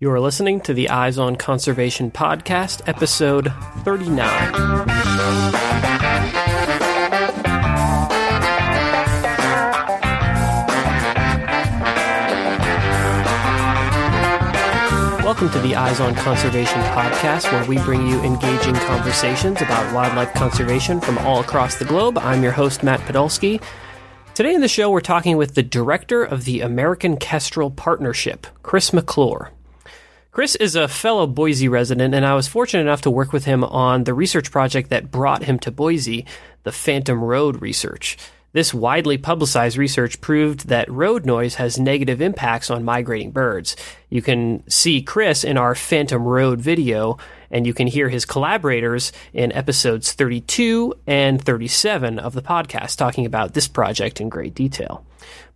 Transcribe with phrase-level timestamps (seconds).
[0.00, 4.16] You are listening to the Eyes on Conservation podcast, episode 39.
[15.24, 20.32] Welcome to the Eyes on Conservation podcast, where we bring you engaging conversations about wildlife
[20.34, 22.16] conservation from all across the globe.
[22.18, 23.60] I'm your host, Matt Podolsky.
[24.36, 28.92] Today in the show, we're talking with the director of the American Kestrel Partnership, Chris
[28.92, 29.50] McClure.
[30.38, 33.64] Chris is a fellow Boise resident, and I was fortunate enough to work with him
[33.64, 36.26] on the research project that brought him to Boise,
[36.62, 38.16] the Phantom Road research.
[38.58, 43.76] This widely publicized research proved that road noise has negative impacts on migrating birds.
[44.10, 47.18] You can see Chris in our Phantom Road video,
[47.52, 53.24] and you can hear his collaborators in episodes 32 and 37 of the podcast talking
[53.24, 55.06] about this project in great detail.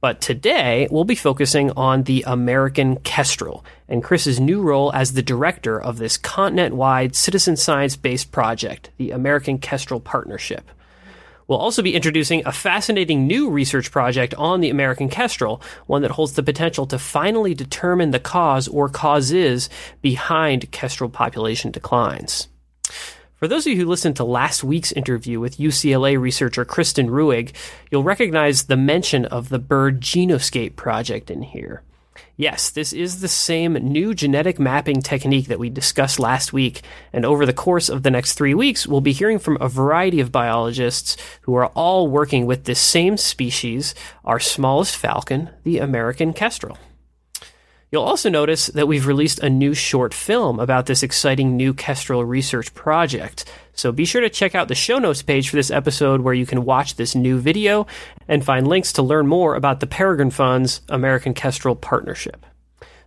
[0.00, 5.22] But today, we'll be focusing on the American Kestrel and Chris's new role as the
[5.22, 10.70] director of this continent wide citizen science based project, the American Kestrel Partnership.
[11.52, 16.12] We'll also be introducing a fascinating new research project on the American kestrel, one that
[16.12, 19.68] holds the potential to finally determine the cause or causes
[20.00, 22.48] behind kestrel population declines.
[23.34, 27.52] For those of you who listened to last week's interview with UCLA researcher Kristen Ruegg,
[27.90, 31.82] you'll recognize the mention of the Bird Genoscape project in here.
[32.36, 36.82] Yes, this is the same new genetic mapping technique that we discussed last week,
[37.12, 40.20] and over the course of the next three weeks, we'll be hearing from a variety
[40.20, 46.32] of biologists who are all working with this same species, our smallest falcon, the American
[46.32, 46.78] kestrel.
[47.92, 52.24] You'll also notice that we've released a new short film about this exciting new kestrel
[52.24, 53.44] research project.
[53.74, 56.44] So be sure to check out the show notes page for this episode where you
[56.46, 57.86] can watch this new video
[58.28, 62.46] and find links to learn more about the Peregrine Fund's American Kestrel Partnership.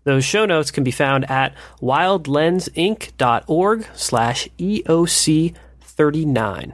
[0.04, 6.74] Those show notes can be found at wildlensinc.org slash EOC39.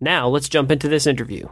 [0.00, 1.48] Now let's jump into this interview.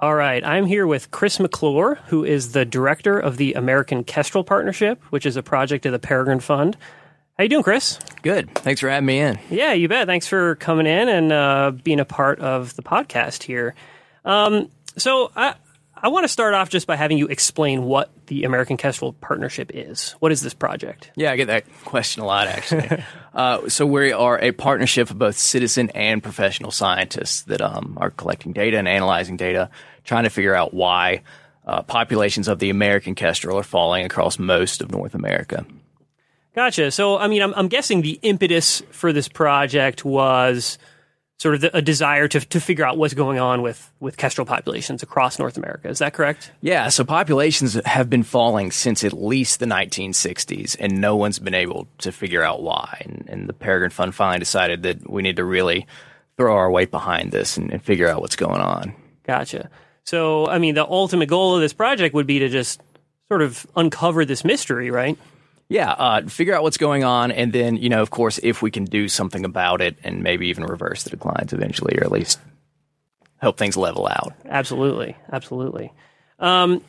[0.00, 4.44] All right, I'm here with Chris McClure, who is the director of the American Kestrel
[4.44, 6.76] Partnership, which is a project of the Peregrine Fund.
[7.38, 8.00] How you doing, Chris?
[8.22, 8.52] Good.
[8.52, 9.38] Thanks for having me in.
[9.48, 10.08] Yeah, you bet.
[10.08, 13.76] Thanks for coming in and uh, being a part of the podcast here.
[14.24, 15.54] Um, so I,
[15.94, 19.70] I want to start off just by having you explain what the American Kestrel Partnership
[19.72, 20.16] is.
[20.18, 21.12] What is this project?
[21.14, 23.04] Yeah, I get that question a lot, actually.
[23.34, 28.10] uh, so we are a partnership of both citizen and professional scientists that um, are
[28.10, 29.70] collecting data and analyzing data,
[30.02, 31.22] trying to figure out why
[31.64, 35.64] uh, populations of the American kestrel are falling across most of North America.
[36.54, 36.90] Gotcha.
[36.90, 40.78] So, I mean, I'm, I'm guessing the impetus for this project was
[41.38, 44.44] sort of the, a desire to, to figure out what's going on with, with kestrel
[44.44, 45.88] populations across North America.
[45.88, 46.50] Is that correct?
[46.60, 51.54] Yeah, so populations have been falling since at least the 1960s, and no one's been
[51.54, 53.02] able to figure out why.
[53.04, 55.86] And, and the Peregrine Fund finally decided that we need to really
[56.36, 58.94] throw our weight behind this and, and figure out what's going on.
[59.24, 59.70] Gotcha.
[60.04, 62.80] So, I mean, the ultimate goal of this project would be to just
[63.28, 65.18] sort of uncover this mystery, right?
[65.68, 68.70] Yeah, uh, figure out what's going on, and then you know, of course, if we
[68.70, 72.40] can do something about it, and maybe even reverse the declines eventually, or at least
[73.36, 74.32] help things level out.
[74.46, 75.92] Absolutely, absolutely.
[76.38, 76.82] Um,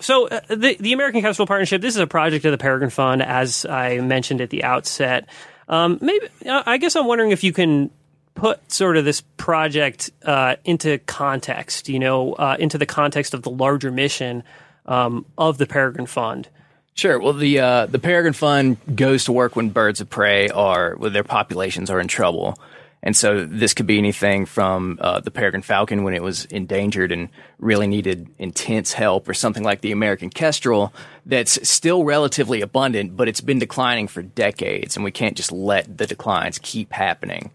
[0.00, 1.80] so uh, the the American Kestrel Partnership.
[1.80, 5.28] This is a project of the Peregrine Fund, as I mentioned at the outset.
[5.68, 7.90] Um, maybe uh, I guess I'm wondering if you can
[8.34, 11.88] put sort of this project uh, into context.
[11.88, 14.42] You know, uh, into the context of the larger mission
[14.84, 16.48] um, of the Peregrine Fund.
[16.96, 17.20] Sure.
[17.20, 21.12] Well, the uh, the Peregrine Fund goes to work when birds of prey are when
[21.12, 22.58] their populations are in trouble,
[23.02, 27.12] and so this could be anything from uh, the peregrine falcon when it was endangered
[27.12, 30.90] and really needed intense help, or something like the American kestrel
[31.26, 35.98] that's still relatively abundant, but it's been declining for decades, and we can't just let
[35.98, 37.50] the declines keep happening.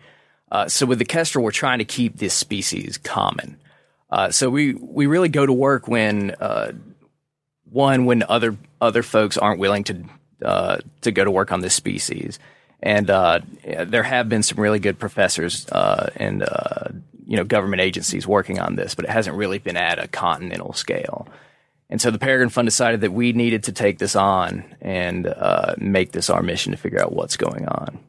[0.51, 3.57] Uh, so with the kestrel, we're trying to keep this species common.
[4.12, 6.74] Uh, so we we really go to work when uh,
[7.72, 10.04] one when other other folks aren't willing to
[10.44, 12.38] uh, to go to work on this species,
[12.84, 16.90] and uh, there have been some really good professors uh, and uh,
[17.25, 20.74] you know government agencies working on this, but it hasn't really been at a continental
[20.74, 21.28] scale.
[21.90, 25.75] And so the Peregrine Fund decided that we needed to take this on and uh,
[25.78, 28.00] make this our mission to figure out what's going on.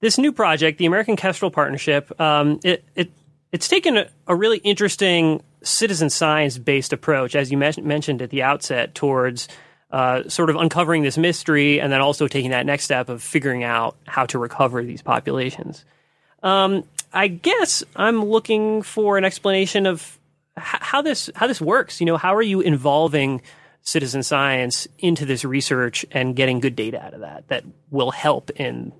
[0.00, 3.10] This new project, the American Kestrel Partnership, um, it, it
[3.52, 8.42] it's taken a, a really interesting citizen science based approach, as you mentioned at the
[8.42, 9.48] outset, towards
[9.90, 13.62] uh, sort of uncovering this mystery and then also taking that next step of figuring
[13.62, 15.84] out how to recover these populations.
[16.42, 20.18] Um, I guess I'm looking for an explanation of
[20.58, 22.00] h- how this how this works.
[22.00, 23.40] You know, how are you involving
[23.82, 28.50] citizen science into this research and getting good data out of that that will help
[28.50, 28.92] in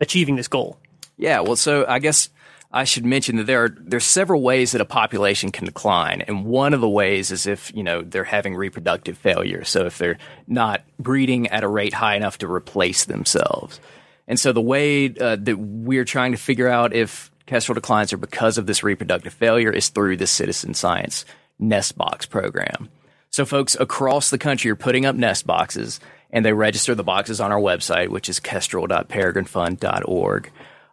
[0.00, 0.78] achieving this goal?
[1.18, 2.30] Yeah, well, so I guess
[2.72, 6.46] I should mention that there are there's several ways that a population can decline, and
[6.46, 9.62] one of the ways is if you know they're having reproductive failure.
[9.64, 10.16] So if they're
[10.46, 13.78] not breeding at a rate high enough to replace themselves,
[14.26, 18.18] and so the way uh, that we're trying to figure out if kestrel declines are
[18.18, 21.26] because of this reproductive failure is through the citizen science
[21.58, 22.88] nest box program.
[23.28, 27.40] So folks across the country are putting up nest boxes, and they register the boxes
[27.40, 30.50] on our website, which is kestrel.peregrinefund.org.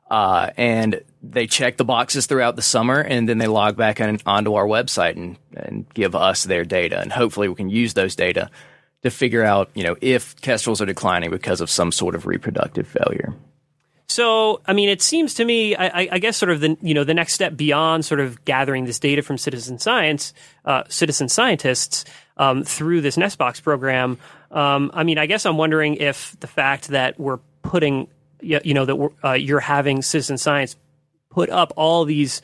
[0.09, 4.19] Uh, and they check the boxes throughout the summer and then they log back on,
[4.25, 6.99] onto our website and, and give us their data.
[6.99, 8.49] And hopefully we can use those data
[9.03, 12.87] to figure out, you know, if kestrels are declining because of some sort of reproductive
[12.87, 13.33] failure.
[14.07, 17.03] So, I mean, it seems to me, I, I, guess, sort of the you know
[17.03, 20.33] the next step beyond sort of gathering this data from citizen science,
[20.65, 22.05] uh, citizen scientists
[22.35, 24.17] um, through this Nestbox program.
[24.49, 28.07] Um, I mean, I guess I'm wondering if the fact that we're putting
[28.41, 30.75] you know that uh, you're having citizen science
[31.29, 32.41] put up all these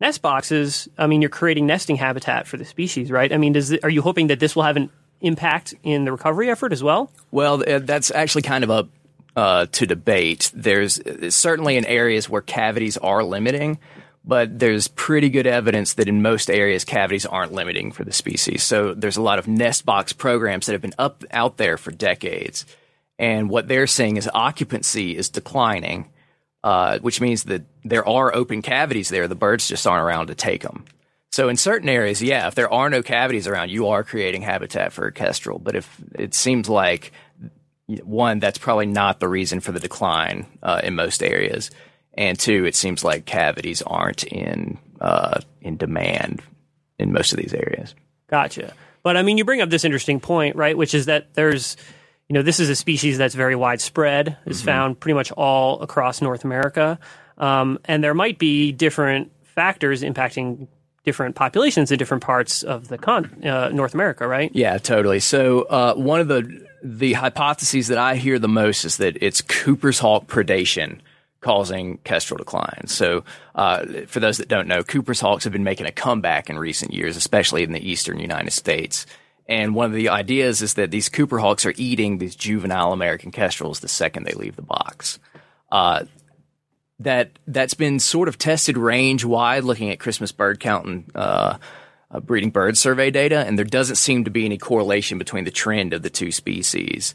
[0.00, 0.88] nest boxes.
[0.98, 3.32] I mean, you're creating nesting habitat for the species, right?
[3.32, 4.90] I mean, does are you hoping that this will have an
[5.20, 7.10] impact in the recovery effort as well?
[7.30, 8.88] Well, uh, that's actually kind of a
[9.36, 10.52] uh, to debate.
[10.54, 11.00] There's
[11.34, 13.80] certainly in areas where cavities are limiting,
[14.24, 18.62] but there's pretty good evidence that in most areas cavities aren't limiting for the species.
[18.62, 21.90] So there's a lot of nest box programs that have been up out there for
[21.90, 22.64] decades
[23.18, 26.10] and what they're saying is occupancy is declining,
[26.64, 29.28] uh, which means that there are open cavities there.
[29.28, 30.86] The birds just aren't around to take them.
[31.30, 34.94] So in certain areas, yeah, if there are no cavities around, you are creating habitat
[34.94, 35.58] for a kestrel.
[35.58, 37.12] But if it seems like
[38.02, 41.70] one, that's probably not the reason for the decline uh, in most areas,
[42.14, 46.40] and two, it seems like cavities aren't in uh, in demand
[46.98, 47.94] in most of these areas.
[48.28, 48.72] Gotcha.
[49.02, 50.78] But I mean, you bring up this interesting point, right?
[50.78, 51.76] Which is that there's
[52.28, 54.36] you know, this is a species that's very widespread.
[54.46, 54.66] It's mm-hmm.
[54.66, 56.98] found pretty much all across North America,
[57.38, 60.68] um, and there might be different factors impacting
[61.04, 64.50] different populations in different parts of the con- uh, North America, right?
[64.54, 65.20] Yeah, totally.
[65.20, 69.40] So uh, one of the the hypotheses that I hear the most is that it's
[69.40, 71.00] Cooper's hawk predation
[71.40, 72.86] causing kestrel decline.
[72.86, 73.24] So,
[73.54, 76.92] uh, for those that don't know, Cooper's hawks have been making a comeback in recent
[76.92, 79.06] years, especially in the eastern United States.
[79.46, 83.30] And one of the ideas is that these Cooper hawks are eating these juvenile American
[83.30, 85.18] kestrels the second they leave the box.
[85.70, 86.04] Uh,
[87.00, 91.58] that that's been sort of tested range wide, looking at Christmas bird count and uh,
[92.10, 95.50] uh, breeding bird survey data, and there doesn't seem to be any correlation between the
[95.50, 97.14] trend of the two species.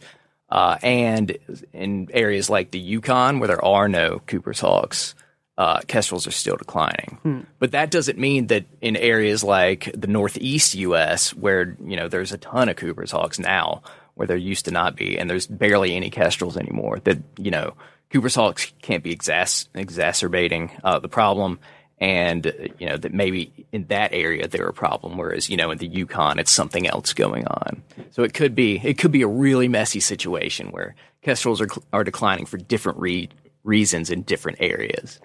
[0.50, 1.38] Uh, and
[1.74, 5.16] in areas like the Yukon, where there are no Cooper's hawks,
[5.60, 7.20] uh, kestrels are still declining.
[7.22, 7.40] Hmm.
[7.60, 12.32] But that doesn't mean that in areas like the northeast U.S., where you know there's
[12.32, 13.84] a ton of Cooper's hawks now,
[14.16, 17.74] where there used to not be, and there's barely any kestrels anymore, that you know
[18.10, 21.60] Cooper's hawks can't be exas- exacerbating uh, the problem,
[22.00, 25.78] and you know that maybe in that area they're a problem, whereas you know in
[25.78, 27.84] the Yukon it's something else going on.
[28.12, 32.06] So it could be it could be a really messy situation where kestrels are are
[32.06, 33.30] declining for different re-
[33.66, 35.20] reasons in different areas.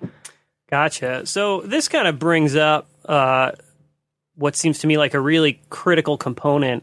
[0.74, 1.24] Gotcha.
[1.24, 3.52] So this kind of brings up uh,
[4.34, 6.82] what seems to me like a really critical component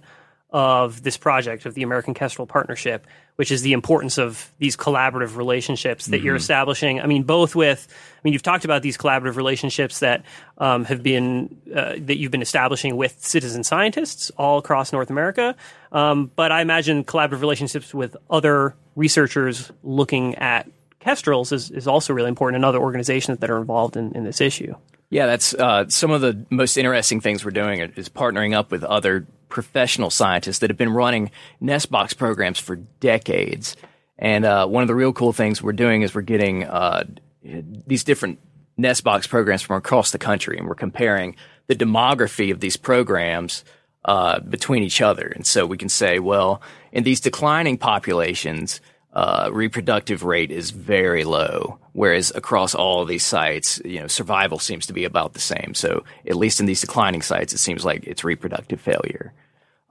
[0.50, 3.06] of this project of the American Kestrel Partnership,
[3.36, 6.26] which is the importance of these collaborative relationships that mm-hmm.
[6.26, 7.02] you're establishing.
[7.02, 10.24] I mean, both with, I mean, you've talked about these collaborative relationships that
[10.58, 15.54] um, have been uh, that you've been establishing with citizen scientists all across North America,
[15.92, 20.70] um, but I imagine collaborative relationships with other researchers looking at
[21.02, 24.40] kestrels is, is also really important and other organizations that are involved in, in this
[24.40, 24.74] issue.
[25.10, 28.86] Yeah, that's uh, some of the most interesting things we're doing is partnering up with
[28.86, 31.32] other professional scientists that have been running
[31.62, 33.76] Nestbox programs for decades.
[34.18, 37.04] And uh, one of the real cool things we're doing is we're getting uh,
[37.44, 38.40] these different
[38.80, 41.36] Nestbox programs from across the country, and we're comparing
[41.68, 43.66] the demography of these programs
[44.06, 45.28] uh, between each other.
[45.28, 48.80] And so we can say, well, in these declining populations,
[49.14, 54.86] uh, reproductive rate is very low, whereas across all these sites, you know, survival seems
[54.86, 55.74] to be about the same.
[55.74, 59.34] So at least in these declining sites, it seems like it's reproductive failure.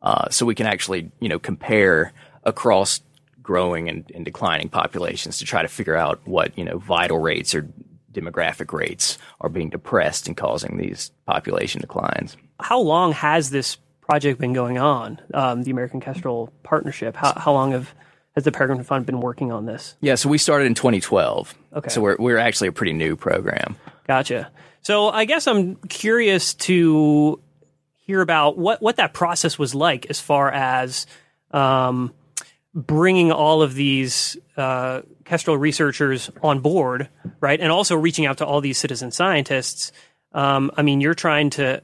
[0.02, 2.12] Uh, so we can actually, you know, compare
[2.44, 3.02] across
[3.42, 7.54] growing and, and, declining populations to try to figure out what you know vital rates
[7.54, 7.68] or
[8.12, 12.36] demographic rates are being depressed and causing these population declines.
[12.60, 15.20] How long has this project been going on?
[15.34, 17.16] Um, the American Kestrel Partnership.
[17.16, 17.94] How, how long have
[18.40, 19.96] has the Peregrine Fund been working on this?
[20.00, 21.54] Yeah, so we started in 2012.
[21.74, 21.88] Okay.
[21.90, 23.76] So we're, we're actually a pretty new program.
[24.06, 24.50] Gotcha.
[24.80, 27.40] So I guess I'm curious to
[28.06, 31.06] hear about what what that process was like as far as
[31.50, 32.12] um,
[32.74, 37.08] bringing all of these uh, kestrel researchers on board,
[37.40, 39.92] right, and also reaching out to all these citizen scientists.
[40.32, 41.82] Um, I mean, you're trying to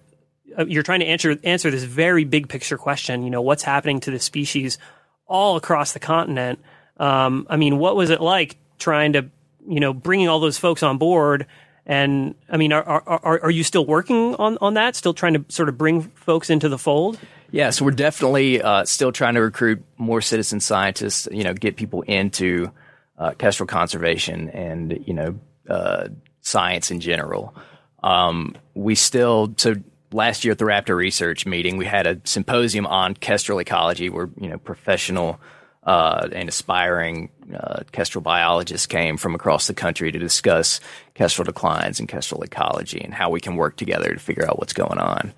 [0.59, 3.23] uh, you're trying to answer answer this very big picture question.
[3.25, 4.79] You know, what's happening to the species
[5.27, 6.61] all across the continent?
[6.99, 9.27] Um, I mean, what was it like trying to
[9.67, 11.47] you know bringing all those folks on board?
[11.89, 14.97] And I mean, are, are, are you still working on, on that?
[14.97, 17.17] Still trying to sort of bring folks into the fold?
[17.53, 21.29] Yeah, so we're definitely uh, still trying to recruit more citizen scientists.
[21.31, 22.73] You know, get people into
[23.19, 26.09] uh, kestrel conservation and you know uh,
[26.41, 27.55] science in general.
[28.03, 29.77] Um, we still so
[30.17, 34.31] last year at the Raptor Research meeting, we had a symposium on kestrel ecology, where
[34.41, 35.39] you know professional
[35.85, 40.81] uh, and aspiring uh, kestrel biologists came from across the country to discuss
[41.15, 44.73] kestrel declines and kestrel ecology and how we can work together to figure out what's
[44.73, 45.33] going on.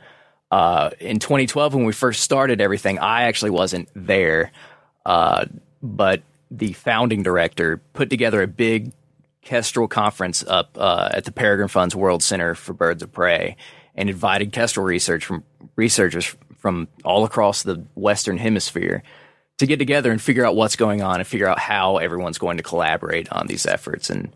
[0.50, 4.52] Uh, in 2012, when we first started everything, I actually wasn't there,
[5.04, 5.44] uh,
[5.82, 8.92] but the founding director put together a big
[9.42, 13.56] kestrel conference up uh, at the Peregrine Funds World Center for Birds of Prey
[13.98, 15.42] and invited kestrel research from
[15.74, 19.02] researchers from all across the Western Hemisphere
[19.58, 22.58] to get together and figure out what's going on and figure out how everyone's going
[22.58, 24.08] to collaborate on these efforts.
[24.08, 24.34] And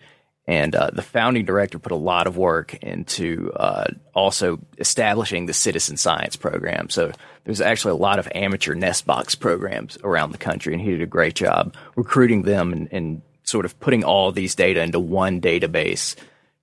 [0.49, 5.53] and uh, the founding director put a lot of work into uh, also establishing the
[5.53, 6.91] citizen science program.
[6.91, 7.13] So
[7.45, 11.03] there's actually a lot of amateur nest box programs around the country, and he did
[11.03, 15.41] a great job recruiting them and, and sort of putting all these data into one
[15.41, 16.17] database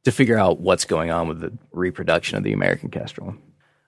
[0.04, 3.36] to figure out what's going on with the reproduction of the American kestrel.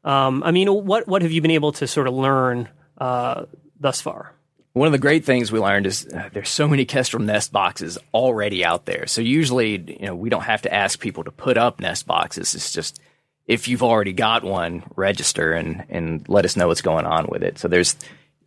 [0.04, 3.46] Um, I mean, what what have you been able to sort of learn uh,
[3.80, 4.34] thus far?
[4.74, 7.98] one of the great things we learned is uh, there's so many kestrel nest boxes
[8.14, 9.06] already out there.
[9.06, 12.56] So usually, you know, we don't have to ask people to put up nest boxes.
[12.56, 13.00] It's just
[13.48, 17.44] if you've already got one, register and and let us know what's going on with
[17.44, 17.60] it.
[17.60, 17.98] So there's,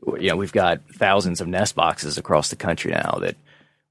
[0.07, 3.37] you know, we've got thousands of nest boxes across the country now that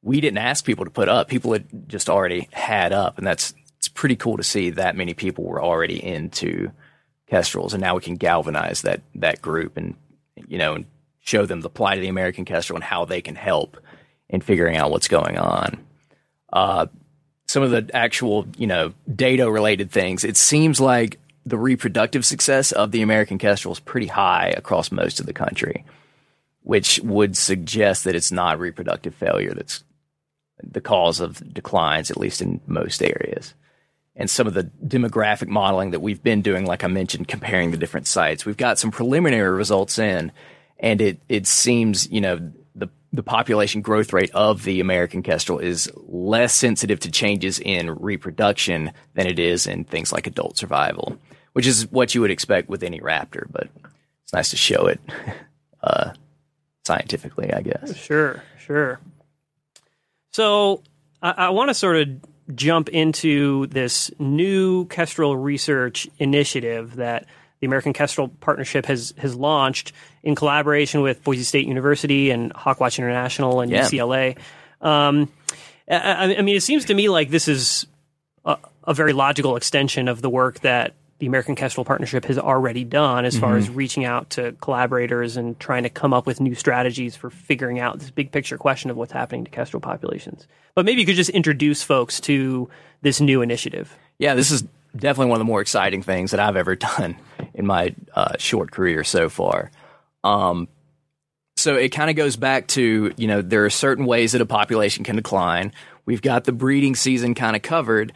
[0.01, 1.27] we didn't ask people to put up.
[1.27, 3.53] People had just already had up, and that's
[3.83, 6.71] it's pretty cool to see that many people were already into
[7.27, 9.95] kestrels, and now we can galvanize that that group and
[10.47, 10.85] you know and
[11.19, 13.75] show them the plight of the American kestrel and how they can help
[14.29, 15.83] in figuring out what's going on.
[16.53, 16.85] Uh,
[17.45, 22.71] some of the actual, you know, data related things, it seems like the reproductive success
[22.71, 25.83] of the American kestrel is pretty high across most of the country,
[26.61, 29.83] which would suggest that it's not reproductive failure that's
[30.63, 33.53] the cause of declines, at least in most areas.
[34.15, 37.77] And some of the demographic modeling that we've been doing, like I mentioned, comparing the
[37.77, 40.31] different sites, we've got some preliminary results in
[40.83, 45.57] and it it seems you know the the population growth rate of the American kestrel
[45.57, 51.17] is less sensitive to changes in reproduction than it is in things like adult survival,
[51.53, 53.45] which is what you would expect with any raptor.
[53.49, 53.69] But
[54.23, 54.99] it's nice to show it
[55.83, 56.11] uh,
[56.85, 57.95] scientifically, I guess.
[57.95, 58.99] Sure, sure.
[60.31, 60.83] So
[61.21, 62.09] I, I want to sort of
[62.53, 67.25] jump into this new kestrel research initiative that
[67.59, 72.97] the American Kestrel Partnership has has launched in collaboration with Boise State University and Hawkwatch
[72.97, 73.83] International and yeah.
[73.83, 74.37] UCLA.
[74.81, 75.31] Um,
[75.89, 77.87] I, I, mean, it seems to me like this is
[78.43, 82.83] a, a, very logical extension of the work that the American Kestrel Partnership has already
[82.83, 83.45] done as mm-hmm.
[83.45, 87.29] far as reaching out to collaborators and trying to come up with new strategies for
[87.29, 90.49] figuring out this big picture question of what's happening to kestrel populations.
[90.75, 92.69] But maybe you could just introduce folks to
[93.03, 93.97] this new initiative.
[94.19, 97.15] Yeah, this is definitely one of the more exciting things that I've ever done
[97.53, 99.71] in my uh, short career so far.
[100.25, 100.67] Um,
[101.55, 104.45] so it kind of goes back to you know there are certain ways that a
[104.45, 105.71] population can decline.
[106.05, 108.11] We've got the breeding season kind of covered,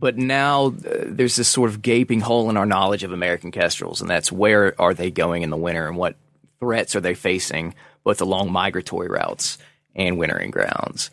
[0.00, 4.00] but now uh, there's this sort of gaping hole in our knowledge of American kestrels,
[4.00, 6.16] and that's where are they going in the winter and what
[6.58, 9.58] threats are they facing both along migratory routes
[9.94, 11.10] and wintering grounds.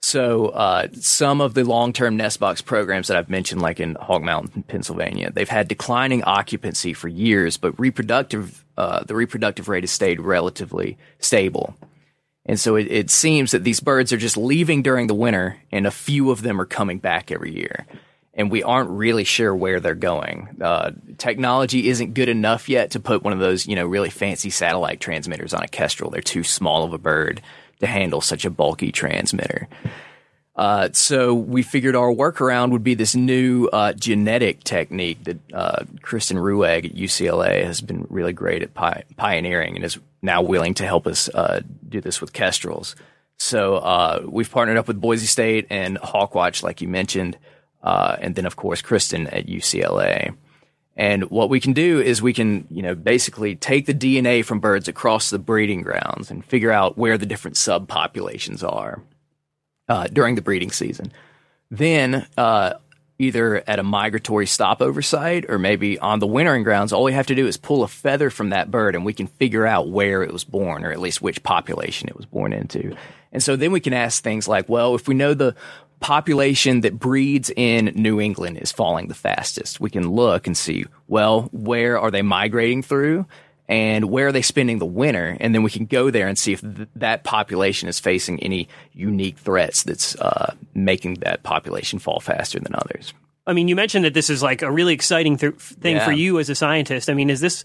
[0.00, 4.22] So uh, some of the long-term nest box programs that I've mentioned, like in Hawk
[4.22, 9.90] Mountain, Pennsylvania, they've had declining occupancy for years, but reproductive uh, the reproductive rate has
[9.90, 11.74] stayed relatively stable.
[12.46, 15.84] And so it, it, seems that these birds are just leaving during the winter, and
[15.84, 17.86] a few of them are coming back every year.
[18.38, 20.48] And we aren't really sure where they're going.
[20.62, 24.48] Uh, technology isn't good enough yet to put one of those, you know, really fancy
[24.48, 26.10] satellite transmitters on a kestrel.
[26.10, 27.42] They're too small of a bird
[27.80, 29.68] to handle such a bulky transmitter.
[30.58, 35.84] Uh, so we figured our workaround would be this new uh, genetic technique that uh,
[36.02, 40.74] Kristen Ruegg at UCLA has been really great at pi- pioneering and is now willing
[40.74, 42.96] to help us uh, do this with kestrels.
[43.38, 47.38] So uh, we've partnered up with Boise State and Hawkwatch, like you mentioned,
[47.82, 50.34] uh, and then of course Kristen at UCLA.
[50.96, 54.58] And what we can do is we can, you know, basically take the DNA from
[54.58, 59.00] birds across the breeding grounds and figure out where the different subpopulations are
[59.88, 61.12] uh, during the breeding season.
[61.70, 62.74] Then, uh,
[63.18, 67.26] either at a migratory stopover site or maybe on the wintering grounds, all we have
[67.26, 70.22] to do is pull a feather from that bird and we can figure out where
[70.22, 72.96] it was born or at least which population it was born into.
[73.32, 75.54] And so then we can ask things like, well, if we know the
[76.00, 80.84] population that breeds in New England is falling the fastest, we can look and see,
[81.06, 83.26] well, where are they migrating through?
[83.70, 85.36] and where are they spending the winter?
[85.40, 88.66] And then we can go there and see if th- that population is facing any
[88.94, 93.12] unique threats that's uh, making that population fall faster than others.
[93.46, 96.04] I mean, you mentioned that this is like a really exciting th- thing Yeah.
[96.06, 97.10] for you as a scientist.
[97.10, 97.62] I mean, is this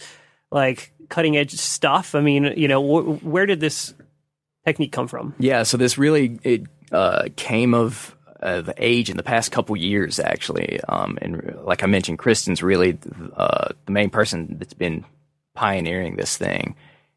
[0.51, 2.15] like cutting edge stuff?
[2.15, 3.93] I mean, you know, wh- where did this
[4.65, 5.33] technique come from?
[5.39, 8.13] Yeah, so this really it uh, came of
[8.43, 10.79] of age in the past couple years, actually.
[10.87, 12.97] Um, and like I mentioned, Kristen's really
[13.35, 15.05] uh, the main person that's been
[15.55, 16.75] pioneering this thing,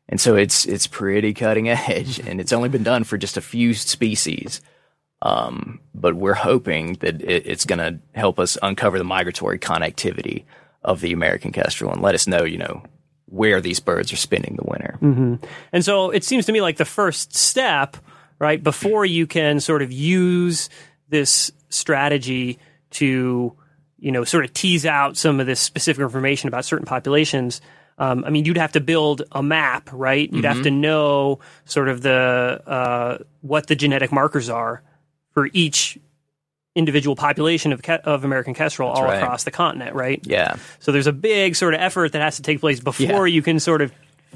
[0.08, 3.42] and so it's it's pretty cutting edge, and it's only been done for just a
[3.42, 4.60] few species.
[5.22, 10.44] Um, but we're hoping that it, it's going to help us uncover the migratory connectivity
[10.84, 12.82] of the American kestrel and let us know, you know,
[13.26, 14.98] where these birds are spending the winter.
[15.72, 17.96] And so it seems to me like the first step,
[18.38, 20.68] right, before you can sort of use
[21.08, 22.58] this strategy
[22.90, 23.56] to,
[23.98, 27.60] you know, sort of tease out some of this specific information about certain populations.
[27.98, 30.30] Um, I mean, you'd have to build a map, right?
[30.30, 34.82] You'd have to know sort of the uh, what the genetic markers are
[35.32, 35.98] for each
[36.74, 39.22] individual population of ke- of American kestrel all right.
[39.22, 40.20] across the continent, right?
[40.24, 40.56] Yeah.
[40.78, 43.58] So there's a big sort of effort that has to take place before you can
[43.58, 43.92] sort of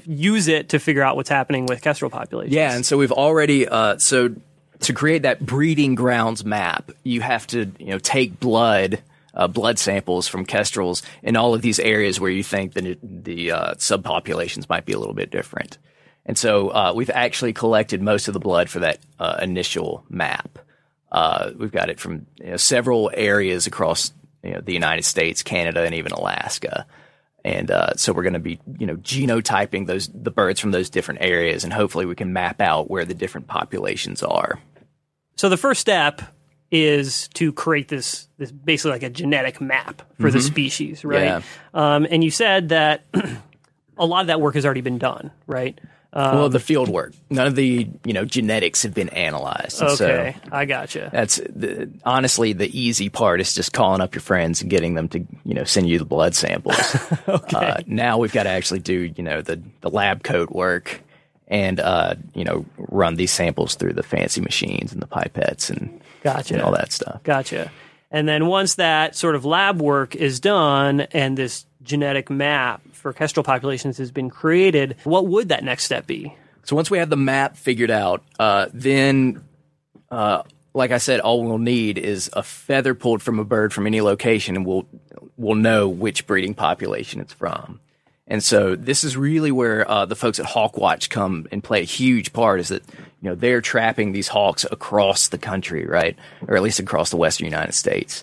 [0.06, 2.54] use it to figure out what's happening with kestrel populations.
[2.54, 4.34] Yeah, and so we've already uh, so
[4.80, 9.02] to create that breeding grounds map, you have to you know take blood.
[9.32, 13.52] Uh, blood samples from kestrels in all of these areas where you think it, the
[13.52, 15.78] uh, subpopulations might be a little bit different.
[16.26, 20.58] And so uh, we've actually collected most of the blood for that uh, initial map.
[21.10, 25.42] Uh, we've got it from you know, several areas across you know, the United States,
[25.42, 26.86] Canada, and even Alaska.
[27.44, 30.90] And uh, so we're going to be, you know, genotyping those the birds from those
[30.90, 34.60] different areas, and hopefully we can map out where the different populations are.
[35.40, 36.20] So the first step
[36.70, 41.24] is to create this this basically like a genetic map for the species, right?
[41.24, 41.42] Yeah.
[41.72, 43.06] Um, and you said that
[43.96, 45.80] a lot of that work has already been done, right?
[46.12, 49.80] Um, well, the field work, none of the you know genetics have been analyzed.
[49.80, 51.08] Okay, So I gotcha.
[51.10, 55.08] that's the, honestly the easy part is just calling up your friends and getting them
[55.08, 56.76] to you know send you the blood samples.
[57.28, 57.56] okay.
[57.56, 61.00] Uh, now we've got to actually do you know the the lab coat work
[61.50, 66.00] and uh, you know run these samples through the fancy machines and the pipettes and
[66.22, 66.54] Gotcha.
[66.54, 67.22] and all that stuff.
[67.24, 67.70] Gotcha.
[68.10, 73.12] And then once that sort of lab work is done and this genetic map for
[73.12, 76.34] kestrel populations has been created, what would that next step be?
[76.64, 79.44] So once we have the map figured out, uh, then,
[80.10, 80.42] uh,
[80.74, 84.00] like I said, all we'll need is a feather pulled from a bird from any
[84.00, 84.86] location, and we'll
[85.36, 87.80] we'll know which breeding population it's from.
[88.30, 91.84] And so this is really where uh, the folks at Hawkwatch come and play a
[91.84, 92.60] huge part.
[92.60, 92.84] Is that
[93.20, 96.16] you know they're trapping these hawks across the country, right,
[96.46, 98.22] or at least across the western United States.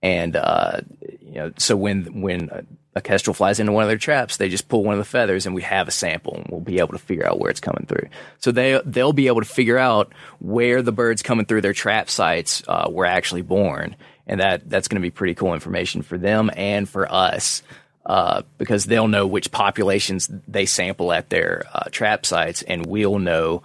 [0.00, 0.82] And uh,
[1.20, 4.48] you know, so when when a, a kestrel flies into one of their traps, they
[4.48, 6.92] just pull one of the feathers, and we have a sample, and we'll be able
[6.92, 8.08] to figure out where it's coming through.
[8.38, 12.10] So they they'll be able to figure out where the birds coming through their trap
[12.10, 16.16] sites uh, were actually born, and that that's going to be pretty cool information for
[16.16, 17.64] them and for us.
[18.08, 23.18] Uh, because they'll know which populations they sample at their uh, trap sites, and we'll
[23.18, 23.62] know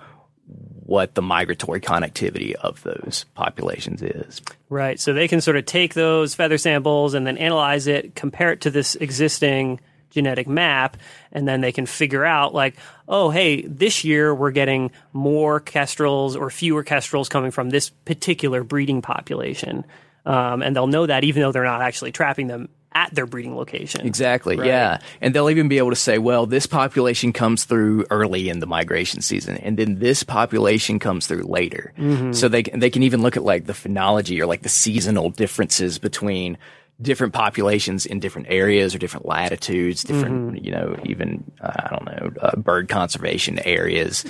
[0.86, 4.42] what the migratory connectivity of those populations is.
[4.68, 5.00] Right.
[5.00, 8.60] So they can sort of take those feather samples and then analyze it, compare it
[8.62, 9.80] to this existing
[10.10, 10.98] genetic map,
[11.32, 12.76] and then they can figure out, like,
[13.08, 18.66] oh, hey, this year we're getting more kestrels or fewer kestrels coming from this particular
[18.66, 19.86] breeding population.
[20.26, 23.56] Um, and they'll know that even though they're not actually trapping them at their breeding
[23.56, 24.06] location.
[24.06, 24.56] Exactly.
[24.58, 25.00] Yeah.
[25.22, 28.66] And they'll even be able to say, well, this population comes through early in the
[28.68, 31.94] migration season, and then this population comes through later.
[32.34, 35.30] So they can- they can even look at like the phenology or like the seasonal
[35.30, 36.58] differences between
[37.02, 42.06] different populations in different areas or different latitudes, different you know even uh, I don't
[42.06, 44.24] know uh, bird conservation areas,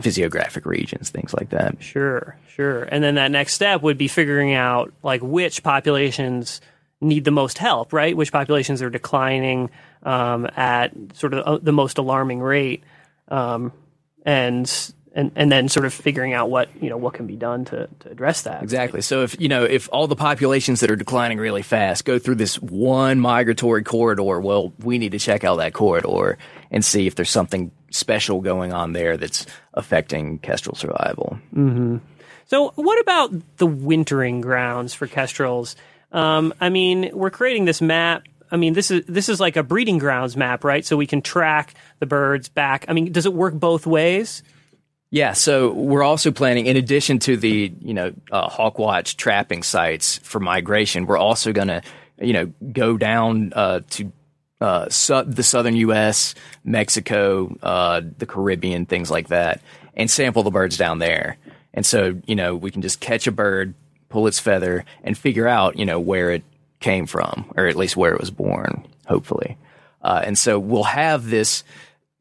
[0.00, 1.76] physiographic regions, things like that.
[1.82, 2.82] Sure, sure.
[2.84, 6.60] And then that next step would be figuring out like which populations
[7.00, 8.16] need the most help, right?
[8.16, 9.70] Which populations are declining
[10.02, 12.82] um, at sort of uh, the most alarming rate,
[13.28, 13.72] um,
[14.24, 17.64] and and and then sort of figuring out what you know what can be done
[17.66, 18.62] to, to address that.
[18.62, 19.00] Exactly.
[19.00, 22.36] So if you know if all the populations that are declining really fast go through
[22.36, 26.38] this one migratory corridor, well, we need to check out that corridor
[26.70, 31.38] and see if there's something special going on there that's affecting kestrel survival.
[31.54, 31.98] Mm-hmm.
[32.46, 35.76] So what about the wintering grounds for kestrels?
[36.12, 38.24] Um, I mean, we're creating this map.
[38.50, 40.84] I mean, this is this is like a breeding grounds map, right?
[40.84, 42.86] So we can track the birds back.
[42.88, 44.42] I mean, does it work both ways?
[45.10, 50.18] Yeah, so we're also planning, in addition to the you know uh, Hawkwatch trapping sites
[50.18, 51.82] for migration, we're also going to
[52.20, 54.12] you know go down uh, to
[54.60, 59.62] uh, su- the southern U.S., Mexico, uh, the Caribbean, things like that,
[59.94, 61.38] and sample the birds down there.
[61.72, 63.72] And so you know we can just catch a bird,
[64.08, 66.42] pull its feather, and figure out you know where it
[66.80, 69.56] came from, or at least where it was born, hopefully.
[70.02, 71.64] Uh, and so we'll have this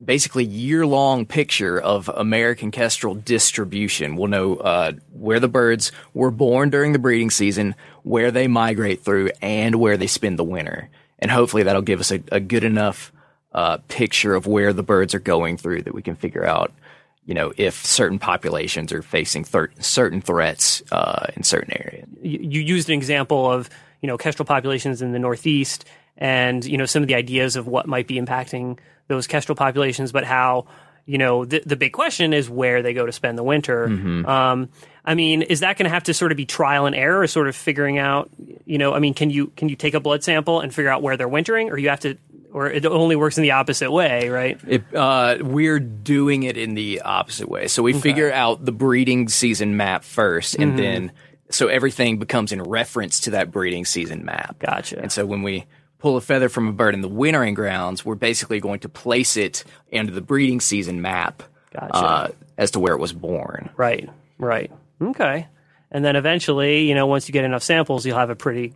[0.03, 4.15] basically year long picture of American kestrel distribution.
[4.15, 9.01] We'll know uh, where the birds were born during the breeding season, where they migrate
[9.03, 10.89] through, and where they spend the winter.
[11.19, 13.11] And hopefully that'll give us a, a good enough
[13.53, 16.71] uh, picture of where the birds are going through that we can figure out.
[17.27, 22.07] You know, if certain populations are facing thir- certain threats uh, in certain areas.
[22.23, 23.69] You, used an example of
[24.01, 25.85] you know kestrel populations in the Northeast,
[26.17, 30.11] and you know some of the ideas of what might be impacting those kestrel populations,
[30.11, 30.67] but how
[31.05, 33.87] you know the the big question is where they go to spend the winter.
[33.87, 34.25] Mm-hmm.
[34.25, 34.69] Um,
[35.07, 37.47] I mean, is that going to have to sort of be trial and error, sort
[37.47, 38.29] of figuring out?
[38.65, 41.01] You know, I mean, can you can you take a blood sample and figure out
[41.01, 42.17] where they're wintering, or you have to,
[42.57, 44.59] or it only works in the opposite way, right?
[44.67, 47.67] It, uh, we're doing it in the opposite way.
[47.67, 48.01] So we okay.
[48.01, 50.77] figure out the breeding season map 1st and mm-hmm.
[50.77, 51.11] then
[51.49, 54.57] so everything becomes in reference to that breeding season map.
[54.59, 54.99] Gotcha.
[54.99, 55.65] And so when we
[55.99, 59.37] pull a feather from a bird in the wintering grounds, we're basically going to place
[59.37, 61.95] it into the breeding season map gotcha.
[61.95, 63.69] uh, as to where it was born.
[63.77, 64.71] Right, right.
[64.99, 65.47] Okay.
[65.91, 68.73] And then eventually, you know, once you get enough samples, you'll have a pretty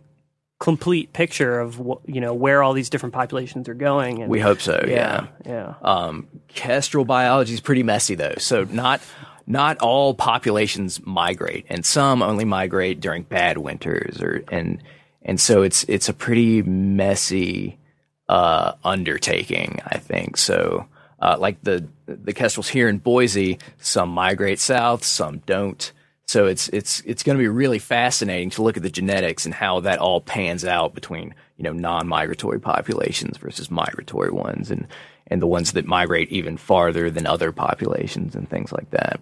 [0.62, 4.22] complete picture of you know where all these different populations are going.
[4.22, 4.80] And, we hope so.
[4.86, 5.50] Yeah, yeah.
[5.50, 5.74] yeah.
[5.82, 9.02] Um, kestrel biology is pretty messy though, so not
[9.44, 14.80] not all populations migrate, and some only migrate during bad winters, or and
[15.22, 17.76] and so it's it's a pretty messy
[18.28, 20.36] uh, undertaking, I think.
[20.36, 20.86] So,
[21.20, 25.90] uh, like the the kestrels here in Boise, some migrate south, some don't.
[26.26, 29.54] So it's it's it's going to be really fascinating to look at the genetics and
[29.54, 34.86] how that all pans out between you know non-migratory populations versus migratory ones, and
[35.26, 39.20] and the ones that migrate even farther than other populations and things like that.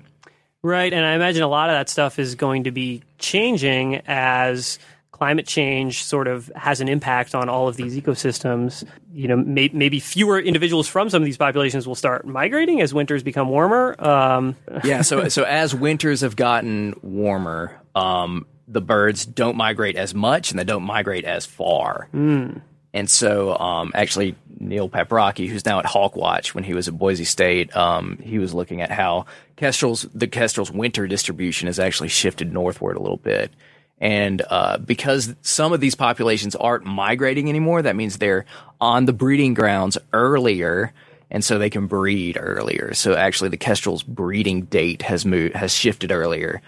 [0.63, 4.79] Right, and I imagine a lot of that stuff is going to be changing as
[5.21, 8.85] climate change sort of has an impact on all of these ecosystems.
[9.13, 12.95] You know, may, maybe fewer individuals from some of these populations will start migrating as
[12.95, 13.95] winters become warmer.
[14.03, 15.03] Um, yeah.
[15.03, 20.59] So, so as winters have gotten warmer, um, the birds don't migrate as much and
[20.59, 22.09] they don't migrate as far.
[22.15, 22.63] Mm.
[22.95, 27.25] And so, um, actually, Neil Paprocki, who's now at Hawkwatch, when he was at Boise
[27.25, 32.55] State, um, he was looking at how kestrels, the kestrel's winter distribution has actually shifted
[32.55, 33.53] northward a little bit.
[34.01, 38.47] And uh, because some of these populations aren't migrating anymore, that means they're
[38.81, 40.95] on the breeding grounds earlier,
[41.31, 42.95] and so they can breed earlier.
[42.95, 46.63] So actually, the kestrel's breeding date has moved has shifted earlier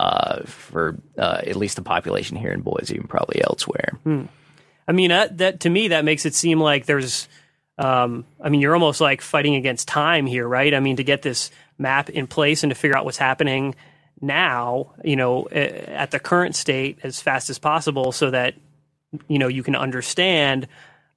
[0.00, 3.98] uh, for uh, at least the population here in Boise and probably elsewhere.
[4.04, 4.24] Hmm.
[4.86, 7.28] I mean, that, to me that makes it seem like there's.
[7.76, 10.74] Um, I mean, you're almost like fighting against time here, right?
[10.74, 13.76] I mean, to get this map in place and to figure out what's happening
[14.20, 18.54] now, you know, at the current state as fast as possible so that,
[19.28, 20.66] you know, you can understand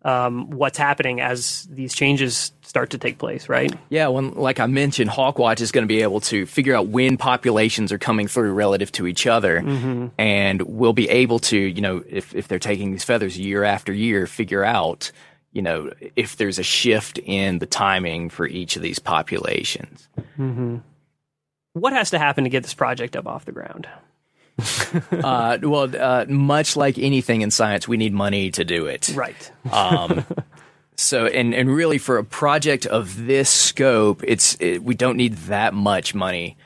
[0.04, 3.72] um, what's happening as these changes start to take place, right?
[3.90, 7.18] Yeah, when like I mentioned, Hawkwatch is going to be able to figure out when
[7.18, 10.08] populations are coming through relative to each other, mm-hmm.
[10.18, 13.94] and we'll be able to, you know, if if they're taking these feathers year after
[13.94, 15.12] year, figure out,
[15.52, 20.10] you know, if there's a shift in the timing for each of these populations.
[20.40, 20.78] Mm-hmm
[21.74, 23.88] what has to happen to get this project up off the ground?
[25.24, 29.10] uh, well, uh, much like anything in science, we need money to do it.
[29.16, 29.52] Right.
[29.72, 30.26] um,
[30.96, 35.34] so, and and really, for a project of this scope, it's it, we don't need
[35.34, 36.58] that much money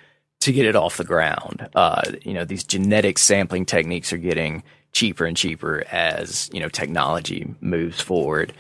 [0.42, 1.70] to get it off the ground.
[1.74, 6.70] Uh, you know, these genetic sampling techniques are getting cheaper and cheaper as you know
[6.70, 8.52] technology moves forward.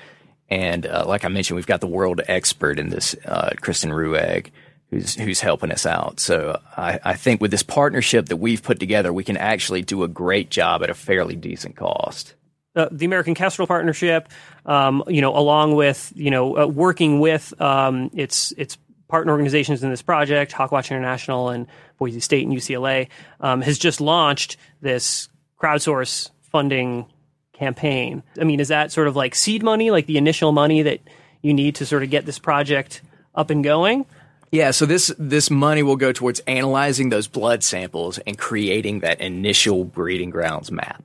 [0.47, 4.51] And uh, like I mentioned, we've got the world expert in this, uh, Kristen Ruegg
[4.89, 6.19] who's who's helping us out.
[6.19, 10.03] So I, I, think with this partnership that we've put together, we can actually do
[10.03, 12.35] a great job at a fairly decent cost.
[12.75, 14.29] Uh, the American Kestrel Partnership,
[14.65, 19.83] um, you know, along with you know uh, working with um, its its partner organizations
[19.83, 21.67] in this project, Hawkwatch International and
[21.97, 23.07] Boise State and UCLA,
[23.39, 25.29] um, has just launched this
[25.61, 27.05] crowdsource funding
[27.53, 28.23] campaign.
[28.39, 30.99] I mean, is that sort of like seed money, like the initial money that
[31.41, 33.01] you need to sort of get this project
[33.33, 34.05] up and going?
[34.55, 39.19] Yeah, so this this money will go towards analyzing those blood samples and creating that
[39.19, 41.03] initial breeding grounds map.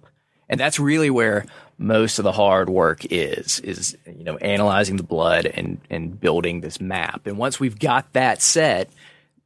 [0.48, 5.02] And that's really where most of the hard work is is you know analyzing the
[5.02, 7.26] blood and and building this map.
[7.26, 8.88] And once we've got that set,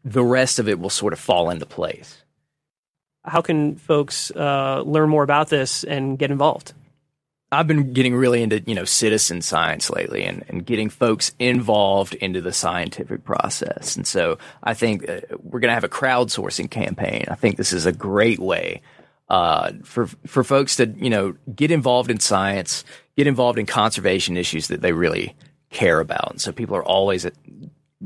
[0.05, 2.23] the rest of it will sort of fall into place.
[3.25, 6.75] How can folks uh, learn more about this and get involved?
[7.55, 12.15] I've been getting really into you know citizen science lately and, and getting folks involved
[12.15, 13.97] into the scientific process.
[13.97, 17.25] And so I think uh, we're going to have a crowdsourcing campaign.
[17.29, 18.83] I think this is a great way
[19.29, 22.85] uh, for for folks to you know get involved in science,
[23.17, 25.35] get involved in conservation issues that they really
[25.71, 26.31] care about.
[26.31, 27.35] And so people are always at,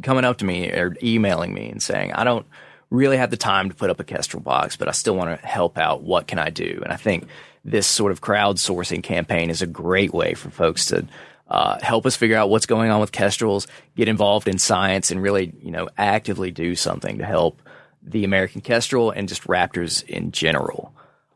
[0.03, 2.47] coming up to me or emailing me and saying, "I don't
[2.91, 5.47] really have the time to put up a Kestrel box, but I still want to
[5.47, 6.03] help out.
[6.03, 7.27] What can I do?" And I think
[7.65, 11.07] this sort of crowdsourcing campaign is a great way for folks to
[11.49, 13.67] uh, help us figure out what's going on with kestrels,
[13.97, 17.63] get involved in science, and really, you know, actively do something to help
[18.03, 20.95] the American kestrel and just raptors in general.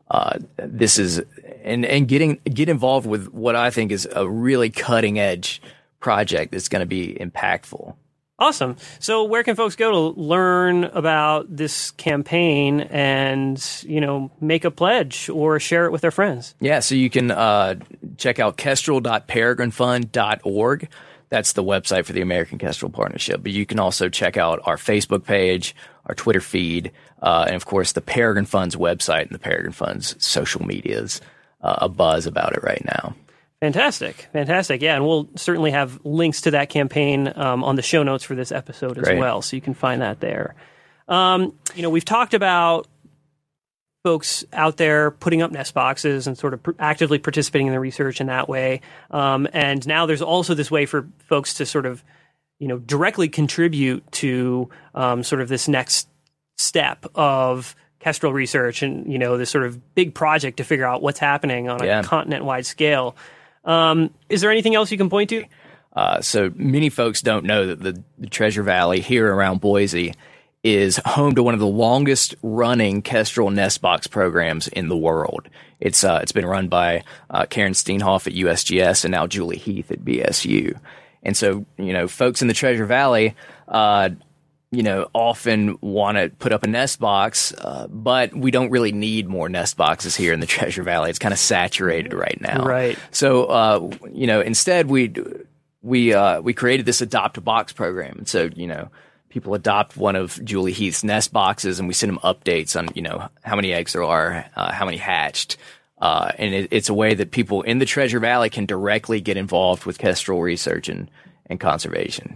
[0.09, 1.23] Uh, this is
[1.63, 5.61] and and getting get involved with what I think is a really cutting edge
[5.99, 7.95] project that's going to be impactful.
[8.43, 8.75] Awesome.
[8.99, 14.71] So, where can folks go to learn about this campaign and you know make a
[14.71, 16.53] pledge or share it with their friends?
[16.59, 17.75] Yeah, so you can uh,
[18.17, 20.89] check out kestrel.peregrinefund.org.
[21.29, 23.41] That's the website for the American Kestrel Partnership.
[23.41, 25.73] But you can also check out our Facebook page,
[26.05, 30.21] our Twitter feed, uh, and of course the Peregrine Fund's website and the Peregrine Fund's
[30.21, 31.21] social medias.
[31.61, 33.15] Uh, a buzz about it right now.
[33.63, 34.81] Fantastic, fantastic.
[34.81, 38.35] Yeah, and we'll certainly have links to that campaign um, on the show notes for
[38.35, 39.19] this episode as Great.
[39.19, 40.53] well, so you can find that there.
[41.07, 42.87] Um, you know, we've talked about
[44.03, 47.79] folks out there putting up nest boxes and sort of pr- actively participating in the
[47.79, 48.81] research in that way.
[49.11, 52.03] Um, and now there's also this way for folks to sort of,
[52.59, 56.09] you know, directly contribute to um, sort of this next
[56.57, 61.01] step of kestrel research and you know this sort of big project to figure out
[61.01, 62.03] what's happening on a Yeah.
[62.03, 63.15] continent-wide scale.
[63.65, 65.45] Um, is there anything else you can point to?
[65.95, 70.13] Uh, so many folks don't know that the, the Treasure Valley here around Boise
[70.63, 75.49] is home to one of the longest running kestrel nest box programs in the world.
[75.79, 79.91] It's uh, it's been run by uh, Karen Steenhof at USGS and now Julie Heath
[79.91, 80.79] at BSU.
[81.21, 83.35] And so you know, folks in the Treasure Valley.
[84.73, 88.91] You know, often want to put up a nest box, uh, but we don't really
[88.91, 91.09] need more nest boxes here in the Treasure Valley.
[91.09, 92.65] It's kind of saturated right now.
[92.65, 92.97] Right.
[93.11, 95.13] So, uh, you know, instead we
[95.81, 98.89] we uh, we created this adopt a box program, and so you know,
[99.29, 103.01] people adopt one of Julie Heath's nest boxes, and we send them updates on you
[103.01, 105.57] know how many eggs there are, uh, how many hatched.
[106.03, 109.37] Uh, and it, it's a way that people in the Treasure Valley can directly get
[109.37, 111.09] involved with kestrel research and,
[111.45, 112.35] and conservation.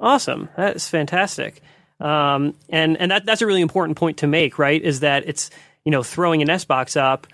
[0.00, 0.48] Awesome.
[0.56, 1.60] That's fantastic.
[2.00, 4.80] Um, and and that that's a really important point to make, right?
[4.80, 5.50] Is that it's
[5.84, 7.26] you know throwing a nest box up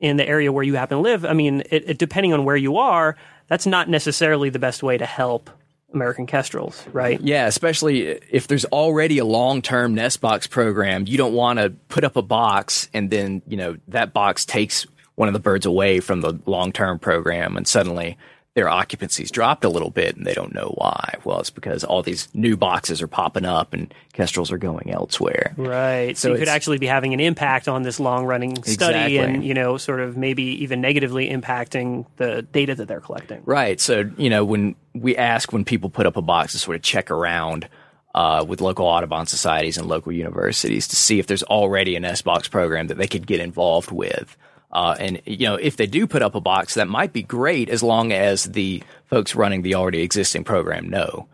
[0.00, 1.24] in the area where you happen to live.
[1.24, 4.98] I mean, it, it, depending on where you are, that's not necessarily the best way
[4.98, 5.50] to help
[5.94, 7.20] American kestrels, right?
[7.20, 12.04] Yeah, especially if there's already a long-term nest box program, you don't want to put
[12.04, 16.00] up a box and then, you know, that box takes one of the birds away
[16.00, 18.18] from the long-term program and suddenly
[18.54, 21.14] their occupancy's dropped a little bit and they don't know why.
[21.24, 25.54] Well, it's because all these new boxes are popping up and kestrels are going elsewhere.
[25.56, 26.16] Right.
[26.16, 29.18] So, So you could actually be having an impact on this long running study Exactly.
[29.18, 33.42] and, you know, sort of maybe even negatively impacting the data that they're collecting.
[33.44, 33.80] Right.
[33.80, 36.82] So, you know, when we ask when people put up a box to sort of
[36.82, 37.68] check around
[38.14, 42.22] uh, with local Audubon societies and local universities to see if there's already an S
[42.22, 44.36] box program that they could get involved with.
[44.74, 47.68] Uh, and, you know, if they do put up a box, that might be great
[47.70, 51.28] as long as the folks running the already existing program know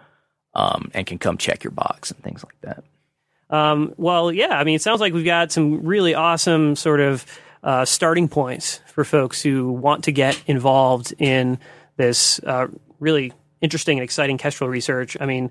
[0.54, 2.84] um, and can come check your box and things like that.
[3.48, 7.24] Um, well, yeah, I mean, it sounds like we've got some really awesome sort of
[7.62, 11.58] uh, starting points for folks who want to get involved in
[11.96, 15.16] this uh, really interesting and exciting kestrel research.
[15.18, 15.50] I mean,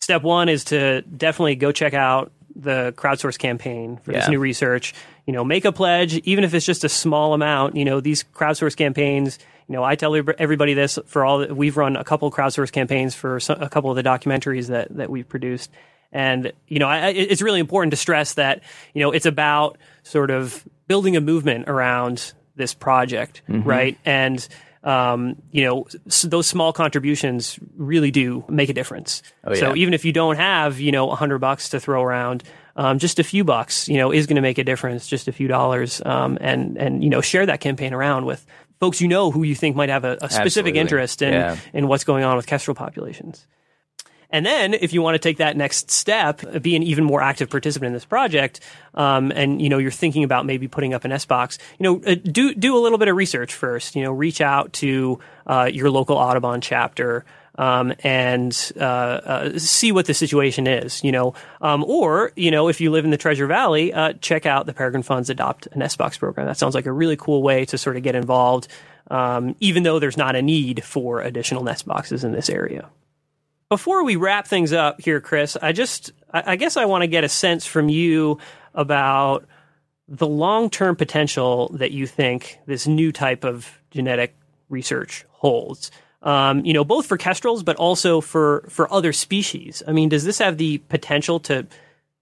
[0.00, 4.94] step one is to definitely go check out the crowdsource campaign for this new research.
[5.26, 7.76] You know, make a pledge, even if it's just a small amount.
[7.76, 9.38] You know, these crowdsource campaigns.
[9.68, 11.38] You know, I tell everybody this for all.
[11.38, 15.10] that We've run a couple crowdsource campaigns for a couple of the documentaries that that
[15.10, 15.70] we've produced,
[16.12, 18.62] and you know, I, I- it's really important to stress that
[18.94, 23.68] you know it's about sort of building a movement around this project, mm-hmm.
[23.68, 23.98] right?
[24.04, 24.46] And
[24.86, 25.86] um, you know,
[26.24, 29.22] those small contributions really do make a difference.
[29.44, 32.44] Oh, So even if you don't have, you know, a hundred bucks to throw around,
[32.76, 35.08] um, just a few bucks, you know, is going to make a difference.
[35.08, 38.46] Just a few dollars, um, and and you know, share that campaign around with
[38.78, 40.78] folks you know who you think might have a, a specific Absolutely.
[40.80, 41.56] interest in Yeah.
[41.72, 43.46] in what's going on with kestrel populations.
[44.30, 47.48] And then, if you want to take that next step, be an even more active
[47.48, 48.60] participant in this project,
[48.94, 52.10] um, and you know you're thinking about maybe putting up an S box, you know,
[52.10, 53.94] uh, do do a little bit of research first.
[53.94, 57.24] You know, reach out to uh, your local Audubon chapter
[57.58, 61.02] um, and uh, uh, see what the situation is.
[61.02, 64.46] You know, um, or you know, if you live in the Treasure Valley, uh, check
[64.46, 66.46] out the Peregrine Funds Adopt an S box program.
[66.46, 68.68] That sounds like a really cool way to sort of get involved,
[69.10, 72.88] um, even though there's not a need for additional nest boxes in this area.
[73.68, 77.24] Before we wrap things up here, Chris, I just, I guess I want to get
[77.24, 78.38] a sense from you
[78.74, 79.44] about
[80.06, 84.36] the long term potential that you think this new type of genetic
[84.68, 85.90] research holds.
[86.22, 89.82] Um, you know, both for kestrels, but also for, for other species.
[89.86, 91.66] I mean, does this have the potential to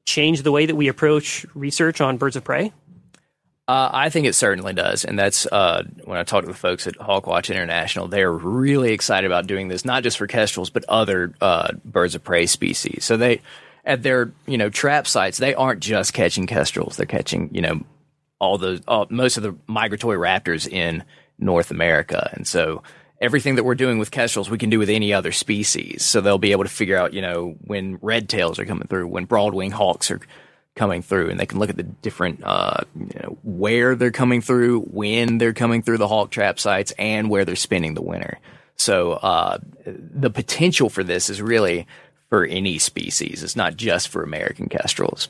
[0.06, 2.72] change the way that we approach research on birds of prey?
[3.66, 6.86] Uh, I think it certainly does, and that's uh, when I talk to the folks
[6.86, 8.08] at Hawkwatch International.
[8.08, 12.22] They're really excited about doing this, not just for kestrels, but other uh, birds of
[12.22, 13.06] prey species.
[13.06, 13.40] So they,
[13.82, 17.80] at their you know trap sites, they aren't just catching kestrels; they're catching you know
[18.38, 21.02] all the most of the migratory raptors in
[21.38, 22.82] North America, and so
[23.18, 26.04] everything that we're doing with kestrels, we can do with any other species.
[26.04, 29.06] So they'll be able to figure out you know when red tails are coming through,
[29.06, 30.20] when broadwing hawks are
[30.76, 34.40] coming through and they can look at the different uh, you know, where they're coming
[34.40, 38.38] through when they're coming through the hawk trap sites and where they're spending the winter
[38.76, 41.86] so uh, the potential for this is really
[42.28, 45.28] for any species it's not just for american kestrels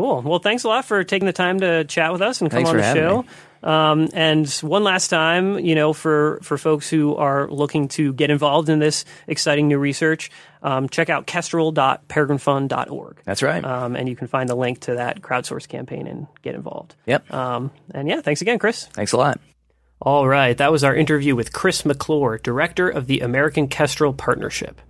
[0.00, 0.22] Cool.
[0.22, 2.70] Well, thanks a lot for taking the time to chat with us and come Thanks
[2.70, 3.26] on the show.
[3.62, 8.30] Um, and one last time, you know, for, for folks who are looking to get
[8.30, 10.30] involved in this exciting new research,
[10.62, 13.22] um, check out kestrel.peregrinefund.org.
[13.24, 16.54] that's right Um, and you can find the link to that crowdsource campaign and get
[16.54, 16.94] involved.
[17.06, 18.86] yep Um, and yeah, thanks again, Chris.
[18.86, 19.38] thanks a lot
[20.00, 24.80] All right, that was our interview with Chris McClure, director of the American Kestrel Partnership.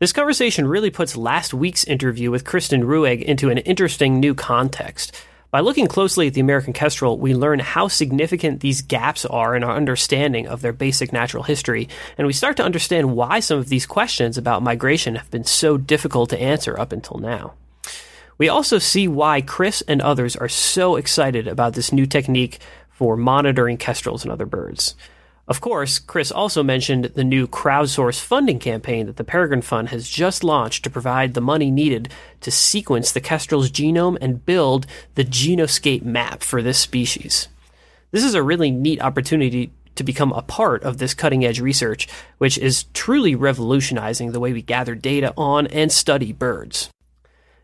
[0.00, 5.12] This conversation really puts last week's interview with Kristen Ruegg into an interesting new context.
[5.50, 9.64] By looking closely at the American kestrel, we learn how significant these gaps are in
[9.64, 13.70] our understanding of their basic natural history, and we start to understand why some of
[13.70, 17.54] these questions about migration have been so difficult to answer up until now.
[18.36, 22.58] We also see why Chris and others are so excited about this new technique
[22.90, 24.96] for monitoring kestrels and other birds.
[25.48, 30.06] Of course, Chris also mentioned the new crowdsource funding campaign that the Peregrine Fund has
[30.06, 35.24] just launched to provide the money needed to sequence the kestrel's genome and build the
[35.24, 37.48] Genoscape map for this species.
[38.10, 42.08] This is a really neat opportunity to become a part of this cutting edge research,
[42.36, 46.90] which is truly revolutionizing the way we gather data on and study birds.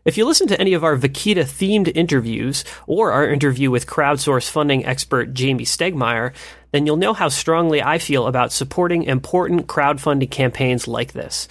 [0.05, 4.47] If you listen to any of our Vaquita themed interviews or our interview with crowdsource
[4.47, 6.31] funding expert Jamie Stegmeyer,
[6.71, 11.47] then you'll know how strongly I feel about supporting important crowdfunding campaigns like this.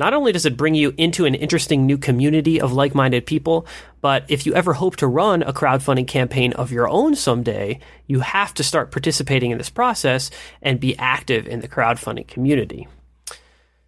[0.00, 3.68] Not only does it bring you into an interesting new community of like minded people,
[4.00, 8.18] but if you ever hope to run a crowdfunding campaign of your own someday, you
[8.18, 10.28] have to start participating in this process
[10.60, 12.88] and be active in the crowdfunding community.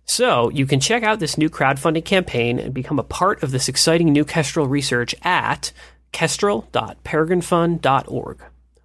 [0.07, 3.69] So, you can check out this new crowdfunding campaign and become a part of this
[3.69, 5.73] exciting new Kestrel research at
[6.13, 8.43] kestrel.peregrinefund.org.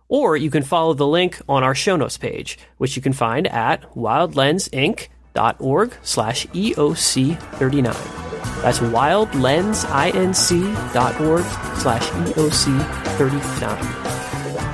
[0.08, 3.46] Or you can follow the link on our show notes page, which you can find
[3.48, 8.62] at wildlensinc.org slash EOC39.
[8.62, 11.44] That's wildlensinc.org
[11.78, 14.19] slash EOC39.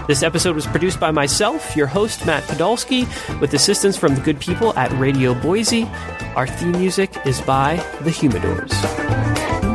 [0.08, 3.08] This episode was produced by myself, your host, Matt Podolsky,
[3.42, 5.86] with assistance from the good people at Radio Boise.
[6.36, 9.75] Our theme music is by The Humidors.